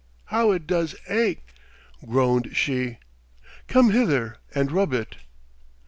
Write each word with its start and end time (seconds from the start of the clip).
How 0.33 0.49
it 0.51 0.65
does 0.65 0.95
ache," 1.09 1.53
groaned 2.03 2.57
she. 2.57 2.97
"Come 3.67 3.91
hither 3.91 4.37
and 4.55 4.71
rub 4.71 4.93
it." 4.93 5.15